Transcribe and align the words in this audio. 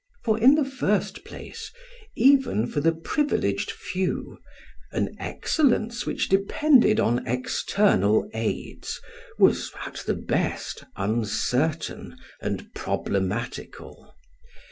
For 0.23 0.39
in 0.39 0.55
the 0.55 0.65
first 0.65 1.23
place, 1.25 1.71
even 2.15 2.65
for 2.65 2.79
the 2.81 2.91
privileged 2.91 3.69
few, 3.69 4.39
an 4.91 5.15
excellence 5.19 6.07
which 6.07 6.27
depended 6.27 6.99
on 6.99 7.23
external 7.27 8.27
aids 8.33 8.99
was, 9.37 9.71
at 9.85 9.97
the 10.07 10.15
best, 10.15 10.83
uncertain 10.95 12.17
and 12.41 12.73
problematical. 12.73 14.15